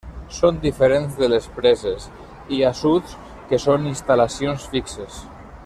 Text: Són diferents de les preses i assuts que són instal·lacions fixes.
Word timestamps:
Són 0.35 0.55
diferents 0.61 1.17
de 1.23 1.27
les 1.33 1.49
preses 1.57 2.07
i 2.57 2.61
assuts 2.71 3.15
que 3.51 3.61
són 3.67 3.87
instal·lacions 3.93 4.67
fixes. 4.73 5.21